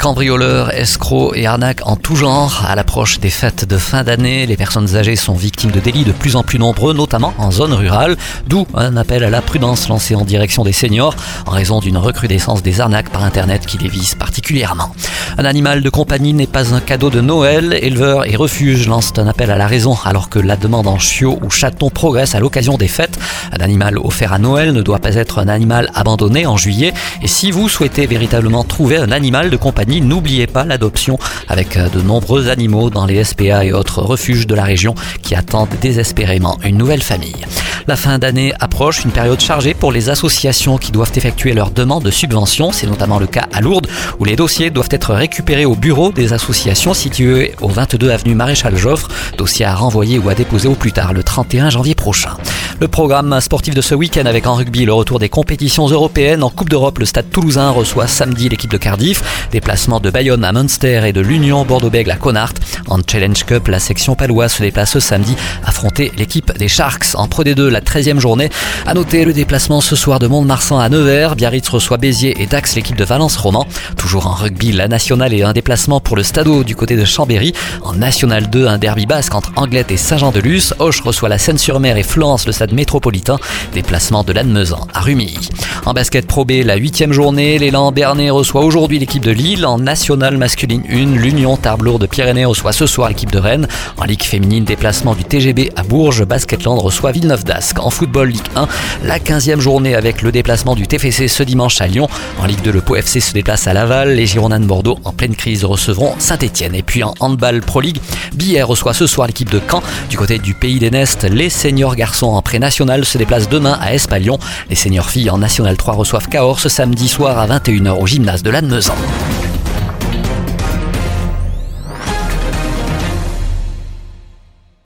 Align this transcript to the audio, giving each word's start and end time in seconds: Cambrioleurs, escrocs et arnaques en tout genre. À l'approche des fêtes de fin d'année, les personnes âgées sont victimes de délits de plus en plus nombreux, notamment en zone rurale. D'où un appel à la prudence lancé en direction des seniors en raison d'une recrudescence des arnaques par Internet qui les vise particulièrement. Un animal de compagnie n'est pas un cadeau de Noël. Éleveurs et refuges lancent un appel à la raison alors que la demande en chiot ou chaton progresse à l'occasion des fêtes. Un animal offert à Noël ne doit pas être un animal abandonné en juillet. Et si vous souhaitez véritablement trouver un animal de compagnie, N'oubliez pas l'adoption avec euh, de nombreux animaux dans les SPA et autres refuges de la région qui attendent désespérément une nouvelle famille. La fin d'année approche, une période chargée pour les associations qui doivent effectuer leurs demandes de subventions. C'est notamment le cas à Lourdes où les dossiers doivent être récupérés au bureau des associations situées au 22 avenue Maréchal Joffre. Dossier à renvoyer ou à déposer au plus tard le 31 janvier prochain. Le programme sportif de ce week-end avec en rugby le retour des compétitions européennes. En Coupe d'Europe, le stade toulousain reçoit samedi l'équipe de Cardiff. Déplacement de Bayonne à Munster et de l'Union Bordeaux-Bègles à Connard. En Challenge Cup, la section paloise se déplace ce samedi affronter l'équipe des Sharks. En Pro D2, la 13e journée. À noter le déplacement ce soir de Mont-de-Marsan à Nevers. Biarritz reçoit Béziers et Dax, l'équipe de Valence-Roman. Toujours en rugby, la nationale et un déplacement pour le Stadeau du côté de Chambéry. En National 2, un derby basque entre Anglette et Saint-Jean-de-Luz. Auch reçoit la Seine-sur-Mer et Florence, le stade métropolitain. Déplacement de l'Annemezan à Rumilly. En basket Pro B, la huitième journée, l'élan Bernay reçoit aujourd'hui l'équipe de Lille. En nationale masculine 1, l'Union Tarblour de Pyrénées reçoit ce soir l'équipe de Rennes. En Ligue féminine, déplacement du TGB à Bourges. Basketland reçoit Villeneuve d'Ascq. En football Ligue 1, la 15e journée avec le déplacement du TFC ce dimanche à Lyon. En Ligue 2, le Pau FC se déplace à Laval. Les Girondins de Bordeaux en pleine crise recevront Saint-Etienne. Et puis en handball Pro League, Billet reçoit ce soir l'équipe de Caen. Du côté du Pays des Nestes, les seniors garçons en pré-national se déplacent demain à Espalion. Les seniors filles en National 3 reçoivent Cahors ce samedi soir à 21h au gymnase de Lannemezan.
Cambrioleurs, 0.00 0.70
escrocs 0.70 1.36
et 1.36 1.46
arnaques 1.46 1.86
en 1.86 1.94
tout 1.94 2.16
genre. 2.16 2.64
À 2.66 2.74
l'approche 2.74 3.20
des 3.20 3.28
fêtes 3.28 3.66
de 3.66 3.76
fin 3.76 4.02
d'année, 4.02 4.46
les 4.46 4.56
personnes 4.56 4.96
âgées 4.96 5.14
sont 5.14 5.34
victimes 5.34 5.72
de 5.72 5.78
délits 5.78 6.04
de 6.04 6.12
plus 6.12 6.36
en 6.36 6.42
plus 6.42 6.58
nombreux, 6.58 6.94
notamment 6.94 7.34
en 7.36 7.50
zone 7.50 7.74
rurale. 7.74 8.16
D'où 8.46 8.66
un 8.72 8.96
appel 8.96 9.24
à 9.24 9.28
la 9.28 9.42
prudence 9.42 9.90
lancé 9.90 10.14
en 10.14 10.24
direction 10.24 10.64
des 10.64 10.72
seniors 10.72 11.14
en 11.44 11.50
raison 11.50 11.80
d'une 11.80 11.98
recrudescence 11.98 12.62
des 12.62 12.80
arnaques 12.80 13.10
par 13.10 13.24
Internet 13.24 13.66
qui 13.66 13.76
les 13.76 13.90
vise 13.90 14.14
particulièrement. 14.14 14.94
Un 15.36 15.44
animal 15.44 15.82
de 15.82 15.90
compagnie 15.90 16.32
n'est 16.32 16.46
pas 16.46 16.74
un 16.74 16.80
cadeau 16.80 17.10
de 17.10 17.20
Noël. 17.20 17.78
Éleveurs 17.82 18.26
et 18.26 18.36
refuges 18.36 18.88
lancent 18.88 19.12
un 19.18 19.26
appel 19.26 19.50
à 19.50 19.58
la 19.58 19.66
raison 19.66 19.98
alors 20.06 20.30
que 20.30 20.38
la 20.38 20.56
demande 20.56 20.86
en 20.86 20.98
chiot 20.98 21.38
ou 21.42 21.50
chaton 21.50 21.90
progresse 21.90 22.34
à 22.34 22.40
l'occasion 22.40 22.78
des 22.78 22.88
fêtes. 22.88 23.18
Un 23.52 23.62
animal 23.62 23.98
offert 23.98 24.32
à 24.32 24.38
Noël 24.38 24.72
ne 24.72 24.80
doit 24.80 24.98
pas 24.98 25.16
être 25.16 25.40
un 25.40 25.48
animal 25.48 25.90
abandonné 25.94 26.46
en 26.46 26.56
juillet. 26.56 26.94
Et 27.20 27.28
si 27.28 27.50
vous 27.50 27.68
souhaitez 27.68 28.06
véritablement 28.06 28.64
trouver 28.64 28.96
un 28.96 29.12
animal 29.12 29.50
de 29.50 29.56
compagnie, 29.58 29.89
N'oubliez 29.98 30.46
pas 30.46 30.64
l'adoption 30.64 31.18
avec 31.48 31.76
euh, 31.76 31.88
de 31.88 32.00
nombreux 32.00 32.48
animaux 32.48 32.90
dans 32.90 33.06
les 33.06 33.24
SPA 33.24 33.64
et 33.64 33.72
autres 33.72 34.02
refuges 34.02 34.46
de 34.46 34.54
la 34.54 34.62
région 34.62 34.94
qui 35.22 35.34
attendent 35.34 35.68
désespérément 35.80 36.58
une 36.64 36.78
nouvelle 36.78 37.02
famille. 37.02 37.44
La 37.88 37.96
fin 37.96 38.18
d'année 38.18 38.52
approche, 38.60 39.04
une 39.04 39.10
période 39.10 39.40
chargée 39.40 39.74
pour 39.74 39.90
les 39.90 40.10
associations 40.10 40.78
qui 40.78 40.92
doivent 40.92 41.10
effectuer 41.16 41.54
leurs 41.54 41.72
demandes 41.72 42.04
de 42.04 42.10
subventions. 42.12 42.70
C'est 42.70 42.86
notamment 42.86 43.18
le 43.18 43.26
cas 43.26 43.48
à 43.52 43.60
Lourdes 43.60 43.88
où 44.20 44.24
les 44.24 44.36
dossiers 44.36 44.70
doivent 44.70 44.90
être 44.92 45.12
récupérés 45.12 45.64
au 45.64 45.74
bureau 45.74 46.12
des 46.12 46.32
associations 46.32 46.94
situées 46.94 47.54
au 47.60 47.68
22 47.68 48.10
avenue 48.10 48.36
Maréchal 48.36 48.76
Joffre. 48.76 49.08
Dossier 49.38 49.64
à 49.64 49.74
renvoyer 49.74 50.20
ou 50.20 50.28
à 50.28 50.34
déposer 50.36 50.68
au 50.68 50.74
plus 50.74 50.92
tard 50.92 51.12
le 51.14 51.24
31 51.24 51.70
janvier 51.70 51.96
prochain. 51.96 52.36
Le 52.80 52.88
programme 52.88 53.38
sportif 53.42 53.74
de 53.74 53.82
ce 53.82 53.94
week-end 53.94 54.24
avec 54.24 54.46
en 54.46 54.54
rugby 54.54 54.86
le 54.86 54.94
retour 54.94 55.18
des 55.18 55.28
compétitions 55.28 55.86
européennes. 55.86 56.42
En 56.42 56.48
Coupe 56.48 56.70
d'Europe, 56.70 56.98
le 56.98 57.04
stade 57.04 57.28
toulousain 57.28 57.68
reçoit 57.68 58.06
samedi 58.06 58.48
l'équipe 58.48 58.70
de 58.70 58.78
Cardiff. 58.78 59.48
Déplacement 59.52 60.00
de 60.00 60.08
Bayonne 60.08 60.42
à 60.46 60.52
Munster 60.52 61.02
et 61.06 61.12
de 61.12 61.20
l'Union 61.20 61.66
Bordeaux-Bègles 61.66 62.10
à 62.10 62.16
Connard. 62.16 62.54
En 62.88 62.98
Challenge 63.06 63.44
Cup, 63.44 63.68
la 63.68 63.80
section 63.80 64.14
paloise 64.14 64.54
se 64.54 64.62
déplace 64.62 64.92
ce 64.92 65.00
samedi 65.00 65.36
affronter 65.62 66.10
l'équipe 66.16 66.56
des 66.56 66.68
Sharks. 66.68 67.08
En 67.16 67.28
Pro 67.28 67.44
D2, 67.44 67.68
la 67.68 67.82
13e 67.82 68.18
journée. 68.18 68.48
À 68.86 68.94
noter 68.94 69.26
le 69.26 69.34
déplacement 69.34 69.82
ce 69.82 69.94
soir 69.94 70.18
de 70.18 70.26
Mont-de-Marsan 70.26 70.78
à 70.78 70.88
Nevers. 70.88 71.36
Biarritz 71.36 71.68
reçoit 71.68 71.98
Béziers 71.98 72.40
et 72.40 72.46
Dax, 72.46 72.76
l'équipe 72.76 72.96
de 72.96 73.04
Valence-Roman. 73.04 73.66
Toujours 73.98 74.26
en 74.26 74.32
rugby, 74.32 74.72
la 74.72 74.88
nationale 74.88 75.34
et 75.34 75.42
un 75.42 75.52
déplacement 75.52 76.00
pour 76.00 76.16
le 76.16 76.22
Stadeau 76.22 76.64
du 76.64 76.76
côté 76.76 76.96
de 76.96 77.04
Chambéry. 77.04 77.52
En 77.82 77.92
National 77.92 78.48
2, 78.48 78.66
un 78.66 78.78
derby 78.78 79.04
basque 79.04 79.34
entre 79.34 79.52
Anglette 79.56 79.90
et 79.90 79.98
Saint-Jean-de-Luz. 79.98 80.76
Auch 80.78 81.02
reçoit 81.04 81.28
la 81.28 81.36
Seine-sur-Mer 81.36 81.98
et 81.98 82.02
Florence, 82.02 82.46
le 82.46 82.52
stade 82.52 82.69
métropolitain. 82.72 83.38
Déplacement 83.72 84.24
de 84.24 84.32
l'Annemezan 84.32 84.86
à 84.94 85.00
Rumilly. 85.00 85.48
En 85.90 85.92
basket 85.92 86.24
Pro 86.24 86.44
B, 86.44 86.62
la 86.64 86.76
huitième 86.76 87.12
journée, 87.12 87.58
l'élan 87.58 87.90
Bernay 87.90 88.30
reçoit 88.30 88.62
aujourd'hui 88.62 89.00
l'équipe 89.00 89.24
de 89.24 89.32
Lille. 89.32 89.66
En 89.66 89.80
nationale 89.80 90.36
masculine 90.36 90.84
1, 90.88 91.16
l'Union 91.16 91.56
Tarblour 91.56 91.98
de 91.98 92.06
Pyrénées 92.06 92.44
reçoit 92.44 92.70
ce 92.70 92.86
soir 92.86 93.08
l'équipe 93.08 93.32
de 93.32 93.40
Rennes. 93.40 93.66
En 93.96 94.04
Ligue 94.04 94.22
féminine, 94.22 94.64
déplacement 94.64 95.16
du 95.16 95.24
TGB 95.24 95.72
à 95.74 95.82
Bourges. 95.82 96.24
Basketland 96.24 96.78
reçoit 96.78 97.10
Villeneuve 97.10 97.42
d'Ascq. 97.42 97.80
En 97.80 97.90
football 97.90 98.28
Ligue 98.28 98.46
1, 98.54 98.68
la 99.02 99.18
15e 99.18 99.58
journée 99.58 99.96
avec 99.96 100.22
le 100.22 100.30
déplacement 100.30 100.76
du 100.76 100.86
TFC 100.86 101.26
ce 101.26 101.42
dimanche 101.42 101.80
à 101.80 101.88
Lyon. 101.88 102.08
En 102.38 102.46
Ligue 102.46 102.62
2, 102.62 102.70
le 102.70 102.82
Pau 102.82 102.94
FC 102.94 103.18
se 103.18 103.32
déplace 103.32 103.66
à 103.66 103.72
Laval. 103.72 104.14
Les 104.14 104.26
Girondins 104.26 104.60
de 104.60 104.66
Bordeaux 104.66 105.00
en 105.02 105.12
pleine 105.12 105.34
crise 105.34 105.64
recevront 105.64 106.14
Saint-Etienne. 106.20 106.76
Et 106.76 106.84
puis 106.84 107.02
en 107.02 107.14
handball 107.18 107.62
Pro 107.62 107.80
League, 107.80 107.98
Billet 108.32 108.62
reçoit 108.62 108.94
ce 108.94 109.08
soir 109.08 109.26
l'équipe 109.26 109.50
de 109.50 109.60
Caen. 109.68 109.82
Du 110.08 110.16
côté 110.16 110.38
du 110.38 110.54
Pays 110.54 110.78
des 110.78 110.92
Nestes, 110.92 111.24
les 111.24 111.50
seniors 111.50 111.96
garçons 111.96 112.28
en 112.28 112.42
pré-national 112.42 113.04
se 113.04 113.18
déplacent 113.18 113.48
demain 113.48 113.76
à 113.80 113.92
Espalion. 113.92 114.38
Les 114.68 114.76
seniors 114.76 115.10
filles 115.10 115.30
en 115.30 115.38
National 115.38 115.76
3 115.80 115.94
reçoivent 115.94 116.28
Cahors 116.28 116.60
ce 116.60 116.68
samedi 116.68 117.08
soir 117.08 117.38
à 117.38 117.46
21h 117.46 117.92
au 117.92 118.06
gymnase 118.06 118.42
de 118.42 118.50
Lannemezan. 118.50 118.94